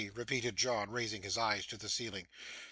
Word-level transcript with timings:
repeated 0.15 0.55
John, 0.55 0.89
raising 0.89 1.21
his 1.21 1.37
eyes 1.37 1.67
to 1.67 1.77
the 1.77 1.87
ceiling. 1.87 2.25